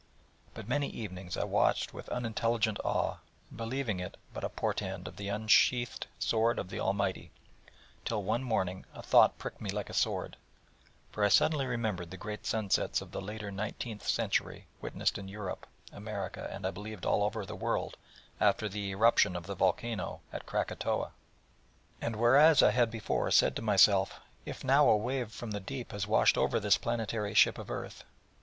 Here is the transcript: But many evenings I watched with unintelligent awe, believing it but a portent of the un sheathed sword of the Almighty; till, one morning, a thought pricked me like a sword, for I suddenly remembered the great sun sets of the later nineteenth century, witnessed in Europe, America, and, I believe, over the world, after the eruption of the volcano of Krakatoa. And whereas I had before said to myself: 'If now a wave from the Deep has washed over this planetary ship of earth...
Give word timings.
But 0.55 0.67
many 0.67 0.89
evenings 0.89 1.37
I 1.37 1.43
watched 1.43 1.93
with 1.93 2.09
unintelligent 2.09 2.79
awe, 2.83 3.17
believing 3.55 3.99
it 3.99 4.17
but 4.33 4.43
a 4.43 4.49
portent 4.49 5.07
of 5.07 5.15
the 5.17 5.29
un 5.29 5.47
sheathed 5.47 6.07
sword 6.17 6.57
of 6.57 6.69
the 6.71 6.79
Almighty; 6.79 7.29
till, 8.03 8.23
one 8.23 8.41
morning, 8.43 8.83
a 8.95 9.03
thought 9.03 9.37
pricked 9.37 9.61
me 9.61 9.69
like 9.69 9.91
a 9.91 9.93
sword, 9.93 10.37
for 11.11 11.23
I 11.23 11.27
suddenly 11.29 11.67
remembered 11.67 12.09
the 12.09 12.17
great 12.17 12.47
sun 12.47 12.71
sets 12.71 12.99
of 12.99 13.11
the 13.11 13.21
later 13.21 13.51
nineteenth 13.51 14.07
century, 14.07 14.65
witnessed 14.81 15.19
in 15.19 15.27
Europe, 15.27 15.67
America, 15.93 16.49
and, 16.51 16.65
I 16.65 16.71
believe, 16.71 17.05
over 17.05 17.45
the 17.45 17.55
world, 17.55 17.95
after 18.39 18.67
the 18.67 18.89
eruption 18.89 19.35
of 19.35 19.45
the 19.45 19.53
volcano 19.53 20.21
of 20.33 20.47
Krakatoa. 20.47 21.11
And 22.01 22.15
whereas 22.15 22.63
I 22.63 22.71
had 22.71 22.89
before 22.89 23.29
said 23.29 23.55
to 23.57 23.61
myself: 23.61 24.19
'If 24.47 24.63
now 24.63 24.89
a 24.89 24.97
wave 24.97 25.31
from 25.31 25.51
the 25.51 25.59
Deep 25.59 25.91
has 25.91 26.07
washed 26.07 26.39
over 26.39 26.59
this 26.59 26.79
planetary 26.79 27.35
ship 27.35 27.59
of 27.59 27.69
earth... 27.69 28.03